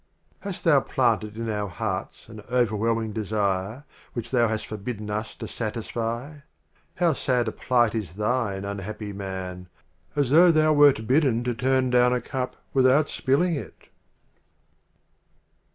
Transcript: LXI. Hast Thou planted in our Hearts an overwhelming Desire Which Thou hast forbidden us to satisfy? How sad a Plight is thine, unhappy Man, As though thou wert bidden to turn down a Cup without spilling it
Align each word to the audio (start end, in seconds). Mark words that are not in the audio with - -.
LXI. 0.39 0.43
Hast 0.45 0.63
Thou 0.63 0.79
planted 0.79 1.37
in 1.37 1.47
our 1.47 1.67
Hearts 1.67 2.27
an 2.27 2.41
overwhelming 2.51 3.13
Desire 3.13 3.83
Which 4.13 4.31
Thou 4.31 4.47
hast 4.47 4.65
forbidden 4.65 5.11
us 5.11 5.35
to 5.35 5.47
satisfy? 5.47 6.37
How 6.95 7.13
sad 7.13 7.47
a 7.47 7.51
Plight 7.51 7.93
is 7.93 8.13
thine, 8.15 8.65
unhappy 8.65 9.13
Man, 9.13 9.69
As 10.15 10.31
though 10.31 10.49
thou 10.51 10.73
wert 10.73 11.05
bidden 11.05 11.43
to 11.43 11.53
turn 11.53 11.91
down 11.91 12.13
a 12.13 12.19
Cup 12.23 12.55
without 12.73 13.09
spilling 13.09 13.53
it 13.53 13.89